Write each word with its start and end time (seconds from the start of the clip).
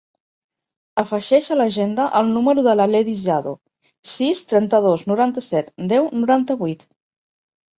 Afegeix 1.01 1.49
a 1.55 1.57
l'agenda 1.59 2.07
el 2.21 2.31
número 2.37 2.63
de 2.69 2.73
l'Aledis 2.79 3.21
Llado: 3.27 3.53
sis, 4.15 4.41
trenta-dos, 4.53 5.05
noranta-set, 5.13 5.71
deu, 5.93 6.09
noranta-vuit. 6.25 6.91